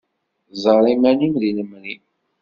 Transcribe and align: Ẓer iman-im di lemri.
Ẓer 0.61 0.85
iman-im 0.93 1.33
di 1.41 1.49
lemri. 1.57 1.95